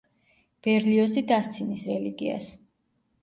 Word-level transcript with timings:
ბერლიოზი 0.67 1.23
დასცინის 1.31 1.83
რელიგიას. 1.91 2.47